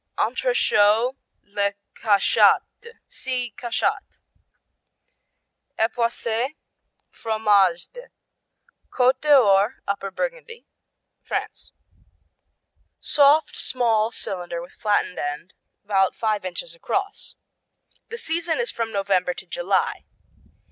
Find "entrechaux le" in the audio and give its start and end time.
0.17-1.75